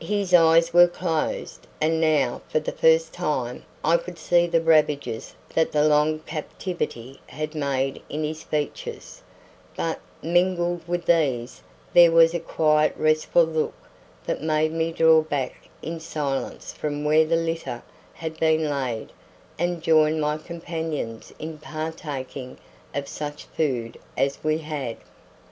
His 0.00 0.32
eyes 0.32 0.72
were 0.72 0.86
closed, 0.86 1.66
and 1.80 2.00
now, 2.00 2.40
for 2.46 2.60
the 2.60 2.70
first 2.70 3.12
time, 3.12 3.64
I 3.82 3.96
could 3.96 4.16
see 4.16 4.46
the 4.46 4.60
ravages 4.60 5.34
that 5.56 5.72
the 5.72 5.84
long 5.88 6.20
captivity 6.20 7.20
had 7.26 7.56
made 7.56 8.00
in 8.08 8.22
his 8.22 8.44
features; 8.44 9.24
but, 9.76 9.98
mingled 10.22 10.86
with 10.86 11.06
these, 11.06 11.64
there 11.94 12.12
was 12.12 12.32
a 12.32 12.38
quiet 12.38 12.94
restful 12.96 13.42
look 13.42 13.74
that 14.24 14.40
made 14.40 14.70
me 14.70 14.92
draw 14.92 15.20
back 15.22 15.68
in 15.82 15.98
silence 15.98 16.72
from 16.72 17.02
where 17.04 17.26
the 17.26 17.34
litter 17.34 17.82
had 18.14 18.38
been 18.38 18.70
laid 18.70 19.08
and 19.58 19.82
join 19.82 20.20
my 20.20 20.38
companions 20.38 21.32
in 21.40 21.58
partaking 21.58 22.56
of 22.94 23.08
such 23.08 23.46
food 23.46 23.98
as 24.16 24.44
we 24.44 24.58
had. 24.58 24.96